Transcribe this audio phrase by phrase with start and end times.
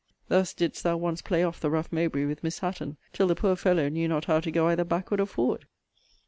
[0.29, 3.55] Thus didst thou once play off the rough Mowbray with Miss Hatton, till the poor
[3.55, 5.67] fellow knew not how to go either backward or forward.